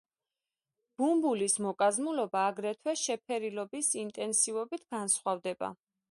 ბუმბულის 1.01 1.57
მოკაზმულობა 1.65 2.45
აგრეთვე 2.53 2.95
შეფერილობის 3.01 3.91
ინტენსივობით 4.05 4.87
განსხვავდება. 4.97 5.71